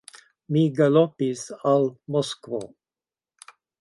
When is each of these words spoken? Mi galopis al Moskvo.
Mi 0.55 0.61
galopis 0.79 1.43
al 1.73 1.85
Moskvo. 2.17 2.63